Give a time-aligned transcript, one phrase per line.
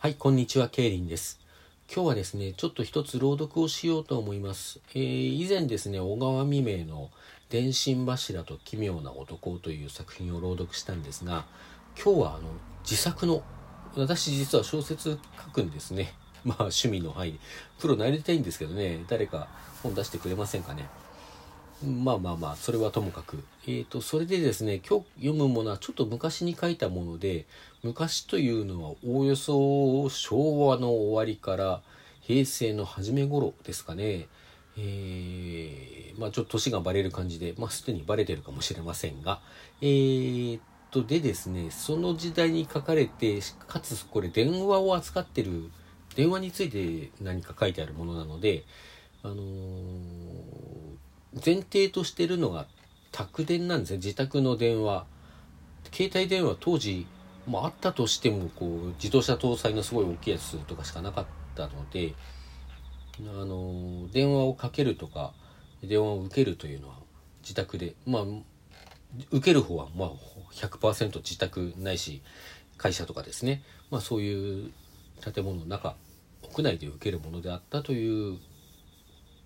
[0.00, 1.40] はい、こんにちは、ケイリンです。
[1.92, 4.78] 今日はですね、ちょっと一つ朗読をしようと思います。
[4.94, 7.10] えー以前ですね、小川未明の
[7.50, 11.46] 電信柱と奇妙な男という作品を朗読したんですが、
[12.00, 12.42] 今日はあの
[12.84, 13.42] 自作の、
[13.96, 16.14] 私実は小説書くんですね。
[16.44, 17.38] まあ趣味の範囲で。
[17.80, 19.48] プロになりたいんですけどね、誰か
[19.82, 20.88] 本出してくれませんかね。
[21.84, 23.44] まあまあまあ、それはともかく。
[23.66, 27.46] えっ、と、それでですね、今日読むものはちょっと昔に書いたもので、
[27.84, 31.80] 昔というのはおおよそ昭和の終わりから
[32.20, 34.26] 平成の初め頃ですかね。
[34.76, 39.40] えーまあちょっと年がバレる感じで、まあすでにバレてるかもしれませんが、
[39.80, 45.70] えーっと、でですね、その時代に書かれて、かつこれ電話を扱ってる、
[46.16, 48.64] 電話について何か書いてあるものなので、
[49.22, 50.67] あのー
[51.44, 52.66] 前提としてるのが
[53.12, 53.96] 宅電なんですね。
[53.96, 55.06] 自宅の電話。
[55.92, 57.06] 携帯電話当時、
[57.46, 62.14] まあ、あったとしてもこう自動車搭載のすごい大きいやつとかしかなかったので
[63.20, 65.32] あの電話をかけるとか
[65.82, 66.96] 電話を受けるというのは
[67.42, 68.22] 自宅でまあ
[69.30, 70.10] 受ける方はまあ
[70.52, 72.22] 100%自宅ないし
[72.76, 74.70] 会社とかですね、まあ、そういう
[75.32, 75.96] 建物の中
[76.42, 78.38] 屋内で受けるものであったという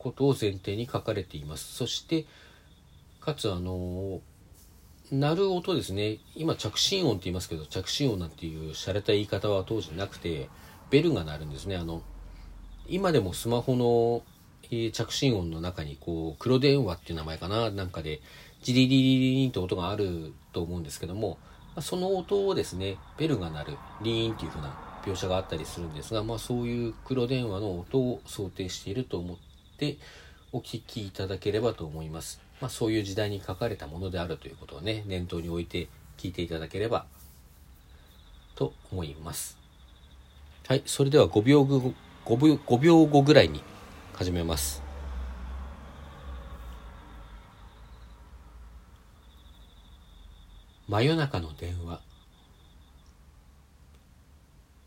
[0.03, 1.75] ことを前提に書かれています。
[1.75, 2.27] そして
[3.20, 4.20] かつあの
[5.12, 6.19] 鳴る音ですね。
[6.34, 10.48] 今着信音って言いますけど着信音なんていう洒落た言い方は当時なくて
[10.91, 11.77] ベルが鳴るんですね。
[11.77, 12.03] あの
[12.89, 14.23] 今でもスマホの、
[14.70, 18.20] え着信音の中にこう黒電話っていう名前かななんかで
[18.62, 21.39] ジリリリリリンって音があると思うんですけども
[21.80, 29.52] その音をですねベルが鳴るリーンっていう風な描写があったりするんですが、まあ、そういう黒電話の音を想定していると思って
[29.83, 29.98] って
[30.52, 32.41] お聞きいただければと思います。
[32.61, 37.06] まあ、そういう時代に書かれたものであるということをね、念頭に置いて聞いていただければ
[38.55, 39.58] と思います。
[40.69, 41.92] はい、それでは5秒後、
[42.24, 43.61] 5秒 ,5 秒後ぐらいに
[44.14, 44.83] 始めます。
[50.89, 52.01] 真夜中の電話。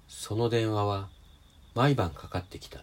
[0.08, 1.09] その電話は
[1.74, 2.80] 毎晩かかってきた。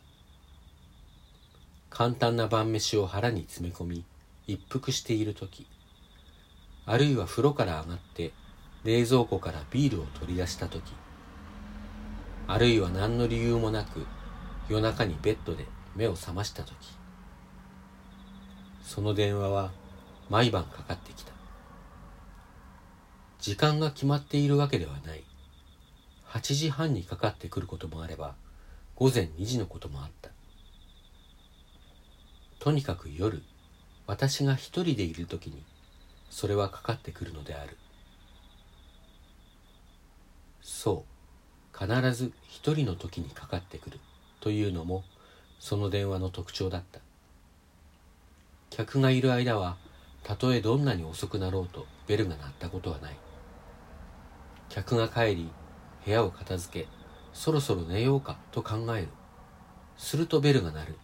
[2.02, 4.04] 簡単な晩飯を腹に詰め込み
[4.48, 5.68] 一服している時
[6.84, 8.32] あるいは風呂から上がって
[8.82, 10.82] 冷蔵庫からビールを取り出した時
[12.48, 14.04] あるいは何の理由もなく
[14.68, 15.64] 夜中にベッドで
[15.94, 16.74] 目を覚ました時
[18.82, 19.70] その電話は
[20.28, 21.30] 毎晩かかってきた。
[23.38, 25.22] 時間が決まっているわけではない。
[26.30, 28.34] 8時半にかかってくることもあれば
[28.96, 30.31] 午前2時のこともあった。
[32.62, 33.43] とにかく夜
[34.06, 35.65] 私が一人でいる時に
[36.31, 37.77] それはかかってくるのである。
[40.61, 41.05] そ
[41.75, 43.99] う必ず一人の時にかかってくる
[44.39, 45.03] というのも
[45.59, 47.00] その電話の特徴だった。
[48.71, 49.77] 客がいる間は
[50.23, 53.17] たとえどんなに遅くなろうとベルが鳴ったことはない。
[54.69, 55.50] 客が帰り
[56.06, 56.89] 部屋を片付け
[57.33, 59.09] そろそろ寝ようかと考える。
[59.97, 60.99] するとベルが鳴る。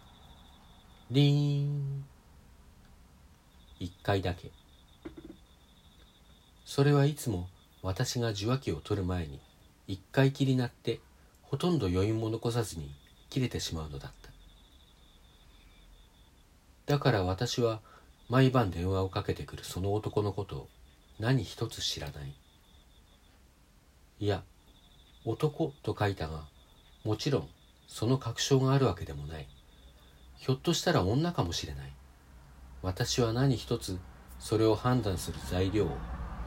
[1.11, 2.05] リーン。
[3.79, 4.51] 一回だけ。
[6.65, 7.47] それはいつも
[7.81, 9.39] 私が受話器を取る前に
[9.87, 10.99] 一回きり鳴って
[11.41, 12.91] ほとんど余韻も残さずに
[13.31, 14.11] 切れてしまうのだっ
[16.85, 16.93] た。
[16.93, 17.81] だから私は
[18.29, 20.67] 毎晩電話をかけてくるその男のことを
[21.17, 22.35] 何一つ知らない。
[24.19, 24.43] いや
[25.25, 26.43] 男と書いたが
[27.03, 27.49] もちろん
[27.87, 29.47] その確証があるわけでもない。
[30.39, 31.91] ひょっとしたら女かもしれない。
[32.81, 33.99] 私は何一つ
[34.39, 35.97] それを判断する材料を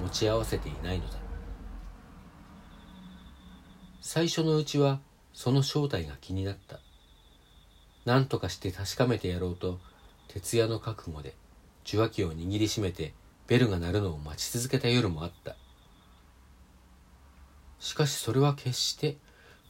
[0.00, 1.18] 持ち合わせていないのだ。
[4.00, 4.98] 最初のうちは
[5.34, 6.80] その正体が気になった。
[8.06, 9.78] 何とかして確かめてやろうと
[10.26, 11.36] 徹夜の覚悟で
[11.86, 13.12] 受話器を握りしめて
[13.46, 15.54] ベルが鳴るのを待ち続けた夜もあった。
[17.78, 19.18] しかしそれは決して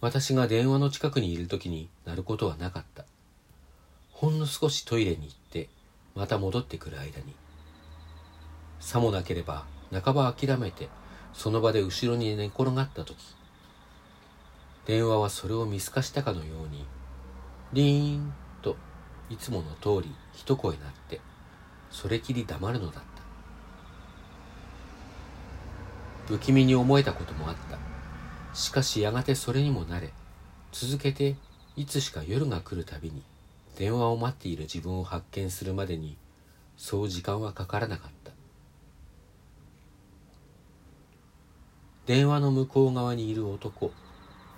[0.00, 3.05] 私が電話の近くにいる時に鳴ることはなかった。
[4.23, 5.69] ほんの少しトイレに行って
[6.15, 7.35] また戻ってくる間に
[8.79, 10.89] さもなければ半ば諦めて
[11.33, 13.17] その場で後ろに寝転がった時
[14.87, 16.87] 電話はそれを見透かしたかのように
[17.73, 18.33] リーン
[18.63, 18.77] と
[19.29, 21.21] いつもの通り一声鳴って
[21.91, 23.23] それきり黙るのだった。
[26.29, 27.77] 不気味に思えたこともあった。
[28.57, 30.13] しかしやがてそれにも慣れ
[30.71, 31.35] 続けて
[31.75, 33.25] いつしか夜が来るたびに
[33.77, 36.17] 電話を待っている自分を発見するまでに
[36.77, 38.33] そう時間はかからなかった。
[42.07, 43.93] 電話の向こう側にいる男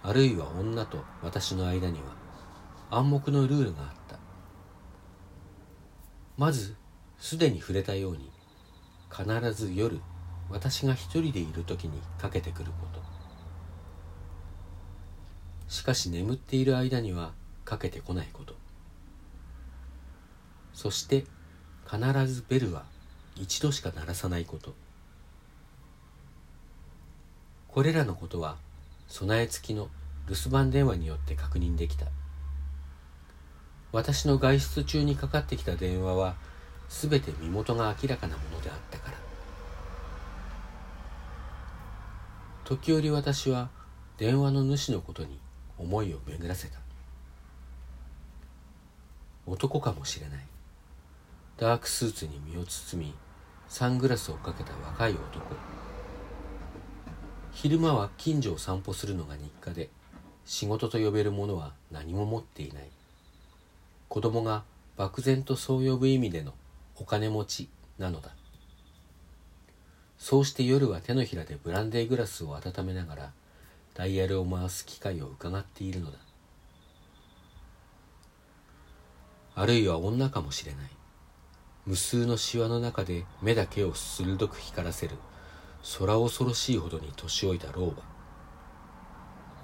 [0.02, 2.16] あるいは女と私の間には
[2.90, 4.18] 暗黙のルールがあった。
[6.36, 6.74] まず
[7.18, 8.30] すでに触れたように
[9.10, 10.00] 必ず夜
[10.50, 13.02] 私が一人でいる時にかけてくること。
[15.68, 17.32] しかし眠っている間には
[17.64, 18.63] かけてこないこと。
[20.74, 21.24] そして
[21.90, 22.84] 必ずベルは
[23.36, 24.74] 一度しか鳴らさないこと。
[27.68, 28.56] これらのことは
[29.08, 29.88] 備え付きの
[30.28, 32.06] 留守番電話によって確認できた。
[33.92, 36.34] 私の外出中にかかってきた電話は
[36.88, 39.18] 全て身元が明らかなものであったから。
[42.64, 43.70] 時折私は
[44.16, 45.38] 電話の主のことに
[45.78, 46.78] 思いを巡らせた。
[49.46, 50.53] 男かもしれない。
[51.56, 53.14] ダークスーツに身を包み
[53.68, 55.54] サングラスをかけた若い男。
[57.52, 59.88] 昼間は近所を散歩するのが日課で
[60.44, 62.88] 仕事と呼べるものは何も持っていない。
[64.08, 64.64] 子供が
[64.96, 66.54] 漠然とそう呼ぶ意味での
[66.96, 67.68] お金持ち
[67.98, 68.30] なのだ。
[70.18, 73.32] そうして夜は手のひらでブランデーグラスを温めながら
[73.94, 76.18] ダイヤルを回す機会を伺っているのだ。
[79.54, 80.93] あるいは女かもしれない。
[81.86, 85.16] 無数のシワの中で目だけを鋭く光らせる。
[85.98, 88.02] 空恐ろしいほどに年老いた老婆。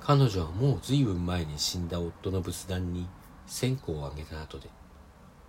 [0.01, 3.09] 彼女はもう随分前に死んだ夫の仏壇に
[3.47, 4.69] 線香をあげた後で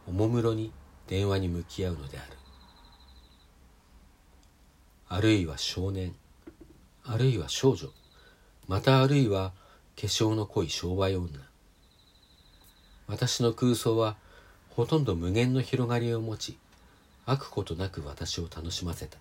[0.07, 0.71] おもむろに
[1.07, 2.37] 電話に向き合うのである。
[5.09, 6.15] あるいは少年
[7.03, 7.89] あるいは少女
[8.67, 9.51] またあるいは
[9.99, 11.27] 化粧の濃い商売女。
[13.07, 14.15] 私の空想は
[14.81, 16.57] ほとんど無限の広がりを持ち
[17.27, 19.19] 飽くことなく私を楽しませた。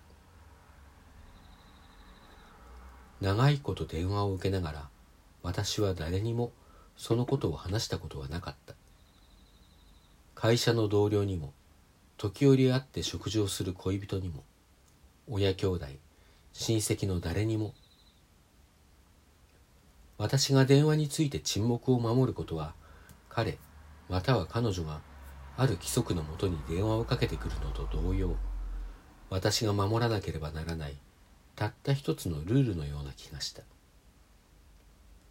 [3.21, 4.89] 長いこと電話を受けながら
[5.43, 6.51] 私は誰にも
[6.97, 8.73] そのことを話したことはなかった。
[10.33, 11.53] 会社の同僚にも
[12.17, 14.43] 時折会って食事をする恋人にも
[15.29, 15.85] 親兄弟
[16.53, 17.75] 親戚の誰にも
[20.17, 22.73] 私が電話について沈黙を守ることは
[23.29, 23.59] 彼
[24.09, 25.01] または彼女が
[25.57, 28.35] ある規則のもとに電話をかけてくるのと同様
[29.29, 30.95] 私が守らなければならない
[31.55, 33.61] たった一つのルールのような気がした。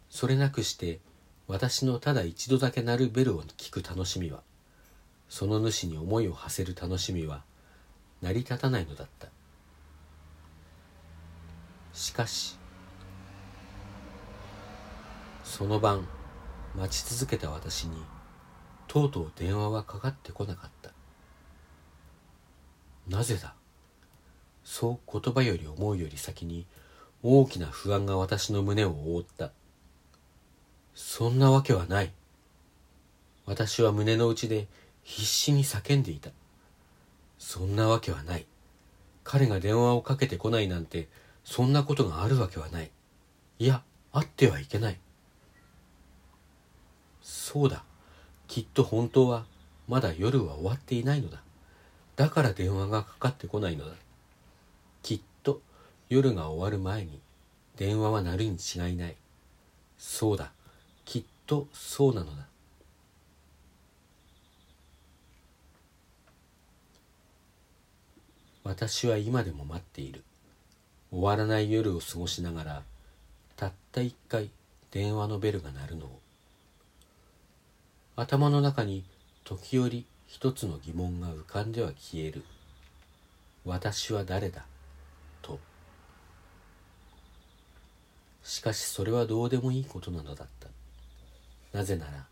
[0.09, 0.99] それなくして
[1.47, 4.41] 私のただ一度だけ鳴るベルを聞く楽しみは
[5.29, 7.43] その主に思いを馳せる楽しみは
[8.21, 9.27] 成り立たないのだった。
[11.93, 12.57] しかし
[15.43, 16.07] その晩
[16.75, 17.97] 待ち続けた私に
[18.91, 20.91] とうとう電話はかかってこなかった。
[23.07, 23.53] なぜだ？
[24.65, 26.65] そう言葉より思うより先に
[27.23, 29.51] 大きな不安が私の胸を覆った。
[30.93, 32.11] そんなわけはない。
[33.45, 34.67] 私は胸の内で
[35.03, 36.31] 必死に叫んでいた。
[37.39, 38.45] そんなわけはない。
[39.23, 41.07] 彼が電話をかけてこないなんて
[41.45, 42.91] そんなことがあるわけはない。
[43.57, 44.99] いやあってはいけない。
[47.21, 47.85] そうだ。
[48.51, 49.45] きっと本当は
[49.87, 51.41] まだ夜は終わっていないのだ。
[52.17, 53.93] だから電話がかかってこないのだ。
[55.03, 55.61] きっと
[56.09, 57.21] 夜が終わる前に
[57.77, 59.15] 電話は鳴るに違いない。
[59.97, 60.51] そうだ。
[61.05, 62.45] きっとそうなのだ。
[68.65, 70.25] 私は今でも待っている。
[71.09, 72.83] 終わらない夜を過ごしながら
[73.55, 74.49] たった一回
[74.91, 76.20] 電話のベルが鳴るのを
[78.15, 79.03] 頭の中に
[79.43, 82.43] 時折一つの疑問が浮かんでは消える。
[83.65, 84.65] 私は誰だ？
[85.41, 85.59] と。
[88.43, 90.67] しかしそれはどうでもいいことなのだった。
[91.77, 92.25] なぜなら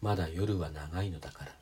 [0.00, 1.52] まだ夜は長いのだから。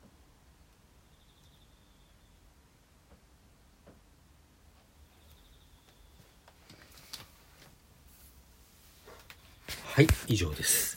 [9.95, 10.97] はい以上です。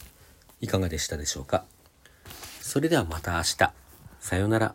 [0.61, 1.65] いかがでしたでしょうか？
[2.75, 3.71] それではまた明日。
[4.19, 4.74] さようなら。